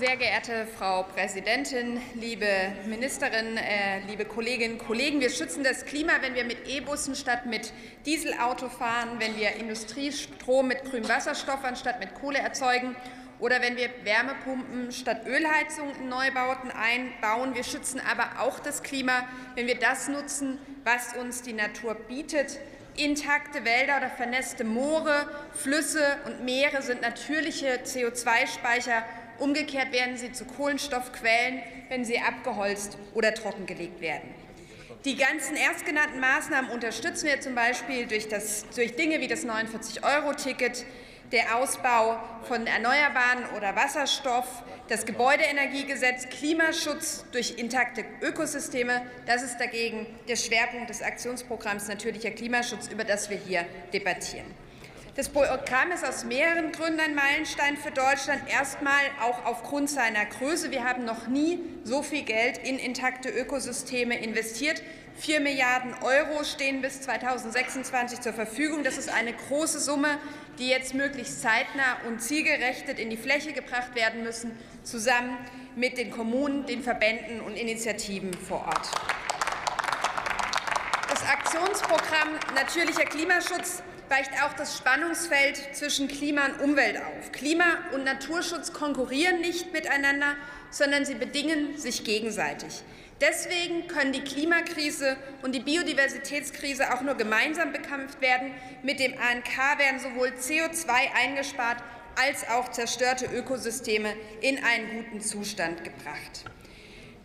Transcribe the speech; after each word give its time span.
Sehr 0.00 0.16
geehrte 0.16 0.66
Frau 0.78 1.02
Präsidentin, 1.02 2.00
liebe 2.14 2.46
Ministerin, 2.86 3.58
äh, 3.58 4.00
liebe 4.08 4.24
Kolleginnen 4.24 4.78
und 4.78 4.86
Kollegen, 4.86 5.20
wir 5.20 5.28
schützen 5.28 5.62
das 5.62 5.84
Klima, 5.84 6.12
wenn 6.22 6.34
wir 6.34 6.44
mit 6.44 6.66
E-Bussen 6.66 7.14
statt 7.14 7.44
mit 7.44 7.74
Dieselauto 8.06 8.70
fahren, 8.70 9.16
wenn 9.18 9.36
wir 9.36 9.56
Industriestrom 9.56 10.68
mit 10.68 10.84
grünem 10.84 11.06
Wasserstoff 11.06 11.62
anstatt 11.64 12.00
mit 12.00 12.14
Kohle 12.14 12.38
erzeugen 12.38 12.96
oder 13.40 13.60
wenn 13.60 13.76
wir 13.76 13.90
Wärmepumpen 14.02 14.90
statt 14.90 15.26
Ölheizung 15.26 15.94
in 16.00 16.08
Neubauten 16.08 16.70
einbauen. 16.70 17.54
Wir 17.54 17.64
schützen 17.64 18.00
aber 18.10 18.40
auch 18.40 18.58
das 18.58 18.82
Klima, 18.82 19.28
wenn 19.54 19.66
wir 19.66 19.78
das 19.78 20.08
nutzen, 20.08 20.58
was 20.82 21.14
uns 21.14 21.42
die 21.42 21.52
Natur 21.52 21.94
bietet. 21.94 22.58
Intakte 22.96 23.66
Wälder 23.66 23.98
oder 23.98 24.10
vernässte 24.10 24.64
Moore, 24.64 25.26
Flüsse 25.52 26.16
und 26.24 26.42
Meere 26.42 26.80
sind 26.80 27.02
natürliche 27.02 27.80
CO2-Speicher. 27.84 29.04
Umgekehrt 29.40 29.92
werden 29.92 30.16
sie 30.16 30.32
zu 30.32 30.44
Kohlenstoffquellen, 30.44 31.62
wenn 31.88 32.04
sie 32.04 32.20
abgeholzt 32.20 32.96
oder 33.14 33.34
trockengelegt 33.34 34.00
werden. 34.00 34.28
Die 35.06 35.16
ganzen 35.16 35.56
erstgenannten 35.56 36.20
Maßnahmen 36.20 36.70
unterstützen 36.70 37.26
wir 37.26 37.40
zum 37.40 37.54
Beispiel 37.54 38.06
durch, 38.06 38.28
das, 38.28 38.66
durch 38.76 38.96
Dinge 38.96 39.20
wie 39.20 39.28
das 39.28 39.46
49-Euro-Ticket, 39.46 40.84
der 41.32 41.56
Ausbau 41.56 42.18
von 42.42 42.66
Erneuerbaren 42.66 43.44
oder 43.56 43.74
Wasserstoff, 43.76 44.62
das 44.88 45.06
Gebäudeenergiegesetz, 45.06 46.28
Klimaschutz 46.28 47.24
durch 47.32 47.54
intakte 47.56 48.04
Ökosysteme. 48.20 49.02
Das 49.26 49.42
ist 49.42 49.58
dagegen 49.58 50.06
der 50.28 50.36
Schwerpunkt 50.36 50.90
des 50.90 51.00
Aktionsprogramms 51.00 51.88
Natürlicher 51.88 52.32
Klimaschutz, 52.32 52.88
über 52.88 53.04
das 53.04 53.30
wir 53.30 53.38
hier 53.38 53.64
debattieren. 53.92 54.46
Das 55.20 55.28
Programm 55.28 55.92
ist 55.92 56.02
aus 56.02 56.24
mehreren 56.24 56.72
Gründen 56.72 56.98
ein 56.98 57.14
Meilenstein 57.14 57.76
für 57.76 57.90
Deutschland. 57.90 58.40
Erstmal 58.50 59.02
auch 59.20 59.44
aufgrund 59.44 59.90
seiner 59.90 60.24
Größe. 60.24 60.70
Wir 60.70 60.82
haben 60.82 61.04
noch 61.04 61.26
nie 61.26 61.58
so 61.84 62.02
viel 62.02 62.22
Geld 62.22 62.56
in 62.56 62.78
intakte 62.78 63.28
Ökosysteme 63.28 64.18
investiert. 64.18 64.82
Vier 65.16 65.40
Milliarden 65.40 65.92
Euro 66.00 66.42
stehen 66.42 66.80
bis 66.80 67.02
2026 67.02 68.22
zur 68.22 68.32
Verfügung. 68.32 68.82
Das 68.82 68.96
ist 68.96 69.10
eine 69.10 69.34
große 69.34 69.78
Summe, 69.78 70.08
die 70.58 70.70
jetzt 70.70 70.94
möglichst 70.94 71.42
zeitnah 71.42 71.98
und 72.08 72.22
zielgerechtet 72.22 72.98
in 72.98 73.10
die 73.10 73.18
Fläche 73.18 73.52
gebracht 73.52 73.94
werden 73.94 74.22
müssen, 74.22 74.52
zusammen 74.84 75.36
mit 75.76 75.98
den 75.98 76.10
Kommunen, 76.10 76.64
den 76.64 76.82
Verbänden 76.82 77.42
und 77.42 77.56
Initiativen 77.56 78.32
vor 78.32 78.64
Ort. 78.66 78.90
Das 81.10 81.22
Aktionsprogramm 81.28 82.38
Natürlicher 82.54 83.04
Klimaschutz 83.04 83.82
weicht 84.10 84.32
auch 84.42 84.52
das 84.54 84.76
Spannungsfeld 84.76 85.56
zwischen 85.72 86.08
Klima 86.08 86.46
und 86.46 86.60
Umwelt 86.60 86.98
auf. 86.98 87.30
Klima 87.32 87.78
und 87.92 88.04
Naturschutz 88.04 88.72
konkurrieren 88.72 89.40
nicht 89.40 89.72
miteinander, 89.72 90.34
sondern 90.70 91.04
sie 91.04 91.14
bedingen 91.14 91.78
sich 91.78 92.04
gegenseitig. 92.04 92.82
Deswegen 93.20 93.86
können 93.86 94.12
die 94.12 94.24
Klimakrise 94.24 95.16
und 95.42 95.54
die 95.54 95.60
Biodiversitätskrise 95.60 96.92
auch 96.92 97.02
nur 97.02 97.14
gemeinsam 97.14 97.72
bekämpft 97.72 98.20
werden. 98.20 98.52
Mit 98.82 98.98
dem 98.98 99.12
ANK 99.12 99.78
werden 99.78 100.00
sowohl 100.00 100.28
CO2 100.28 100.88
eingespart 101.14 101.82
als 102.20 102.48
auch 102.48 102.70
zerstörte 102.70 103.26
Ökosysteme 103.26 104.14
in 104.40 104.64
einen 104.64 105.04
guten 105.04 105.20
Zustand 105.20 105.84
gebracht. 105.84 106.44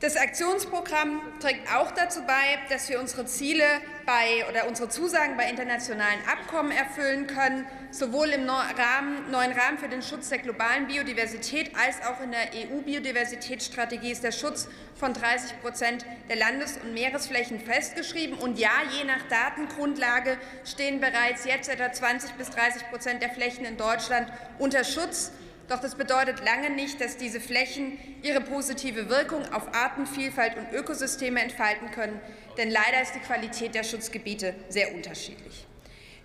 Das 0.06 0.18
Aktionsprogramm 0.18 1.20
trägt 1.40 1.68
auch 1.74 1.90
dazu 1.90 2.22
bei, 2.28 2.60
dass 2.70 2.88
wir 2.90 3.00
unsere 3.00 3.26
Ziele 3.26 3.64
bei, 4.06 4.48
oder 4.48 4.68
unsere 4.68 4.88
Zusagen 4.88 5.36
bei 5.36 5.50
internationalen 5.50 6.20
Abkommen 6.32 6.70
erfüllen 6.70 7.26
können, 7.26 7.66
sowohl 7.90 8.28
im 8.28 8.46
neuen 8.46 9.52
Rahmen 9.52 9.80
für 9.80 9.90
den 9.90 10.04
Schutz 10.04 10.30
der 10.30 10.38
globalen 10.38 10.86
Biodiversität 10.86 11.72
als 11.76 12.04
auch 12.06 12.22
in 12.22 12.30
der 12.30 12.50
EU-Biodiversitätsstrategie 12.54 14.12
ist 14.12 14.24
der 14.24 14.32
Schutz 14.32 14.68
von 14.94 15.12
30 15.12 15.60
Prozent 15.62 16.06
der 16.30 16.36
Landes- 16.36 16.78
und 16.84 16.94
Meeresflächen 16.94 17.60
festgeschrieben. 17.60 18.38
Und 18.38 18.60
ja, 18.60 18.70
je 18.96 19.06
nach 19.06 19.28
Datengrundlage 19.28 20.38
stehen 20.66 21.00
bereits 21.00 21.46
jetzt 21.46 21.68
etwa 21.68 21.92
20 21.92 22.34
bis 22.34 22.52
30 22.52 22.92
Prozent 22.92 23.24
der 23.24 23.32
Flächen 23.32 23.66
in 23.66 23.76
Deutschland 23.76 24.32
unter 24.60 24.84
Schutz. 24.84 25.32
Doch 25.68 25.80
das 25.80 25.96
bedeutet 25.96 26.44
lange 26.46 26.70
nicht, 26.70 27.02
dass 27.02 27.18
diese 27.18 27.40
Flächen 27.40 27.98
ihre 28.22 28.42
positive 28.42 29.10
Wirkung 29.10 29.52
auf 29.52 29.74
Artenvielfalt 29.74 30.58
und 30.58 30.72
Ökosysteme 30.72 31.42
entfalten 31.42 31.90
können, 31.92 32.20
denn 32.58 32.70
leider 32.70 33.02
ist 33.02 33.16
die 33.16 33.20
Qualität 33.20 33.74
der 33.74 33.84
Schutzgebiete 33.84 34.54
sehr 34.70 34.94
unterschiedlich. 34.94 35.66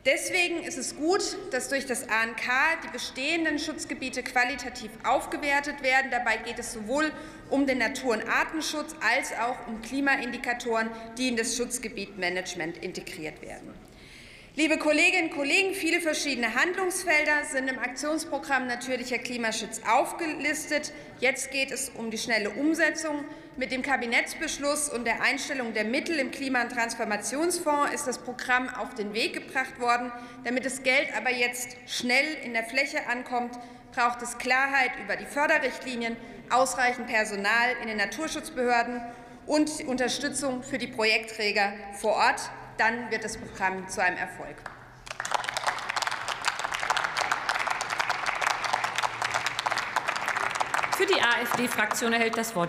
Deswegen 0.07 0.63
ist 0.63 0.79
es 0.79 0.97
gut, 0.97 1.23
dass 1.51 1.69
durch 1.69 1.85
das 1.85 2.09
ANK 2.09 2.41
die 2.85 2.89
bestehenden 2.89 3.59
Schutzgebiete 3.59 4.23
qualitativ 4.23 4.91
aufgewertet 5.05 5.83
werden. 5.83 6.11
Dabei 6.11 6.39
geht 6.39 6.59
es 6.59 6.73
sowohl 6.73 7.13
um 7.51 7.67
den 7.67 7.79
Natur- 7.79 8.15
und 8.15 8.27
Artenschutz 8.27 8.95
als 9.01 9.33
auch 9.35 9.67
um 9.67 9.83
Klimaindikatoren, 9.83 10.89
die 11.19 11.29
in 11.29 11.37
das 11.37 11.55
Schutzgebietmanagement 11.55 12.79
integriert 12.79 13.43
werden. 13.43 13.75
Liebe 14.57 14.79
Kolleginnen 14.79 15.29
und 15.29 15.37
Kollegen, 15.37 15.75
viele 15.75 16.01
verschiedene 16.01 16.57
Handlungsfelder 16.57 17.45
sind 17.45 17.69
im 17.69 17.79
Aktionsprogramm 17.79 18.67
Natürlicher 18.67 19.19
Klimaschutz 19.19 19.81
aufgelistet. 19.89 20.93
Jetzt 21.21 21.53
geht 21.53 21.71
es 21.71 21.91
um 21.91 22.11
die 22.11 22.19
schnelle 22.19 22.51
Umsetzung. 22.51 23.25
Mit 23.57 23.71
dem 23.71 23.83
Kabinettsbeschluss 23.83 24.89
und 24.89 25.05
der 25.05 25.23
Einstellung 25.23 25.73
der 25.73 25.85
Mittel 25.85 26.19
im 26.19 26.33
Klima- 26.33 26.63
und 26.63 26.73
Transformationsfonds 26.73 27.95
ist 27.95 28.09
das 28.09 28.19
Programm 28.19 28.69
auf 28.71 28.93
den 28.97 29.15
Weg 29.15 29.35
gebracht 29.35 29.79
worden. 29.79 30.11
Damit 30.43 30.67
das 30.67 30.83
Geld 30.83 31.17
aber 31.17 31.31
jetzt 31.31 31.77
schnell 31.87 32.27
in 32.45 32.53
der 32.53 32.65
Fläche 32.65 33.07
ankommt, 33.09 33.57
braucht 33.95 34.21
es 34.21 34.37
Klarheit 34.39 34.91
über 35.05 35.15
die 35.15 35.27
Förderrichtlinien, 35.27 36.17
ausreichend 36.51 37.07
Personal 37.07 37.77
in 37.83 37.87
den 37.87 37.99
Naturschutzbehörden 37.99 39.01
und 39.47 39.87
Unterstützung 39.87 40.65
für 40.65 40.79
die 40.79 40.89
Projektträger 40.89 41.73
vor 42.01 42.15
Ort 42.17 42.51
dann 42.81 43.11
wird 43.11 43.23
das 43.25 43.37
Programm 43.37 43.87
zu 43.89 44.03
einem 44.03 44.17
Erfolg. 44.17 44.57
Für 50.97 51.07
die 51.07 51.21
AfD-Fraktion 51.21 52.15
erhält 52.15 52.39
das 52.39 52.57
Wort 52.57 52.69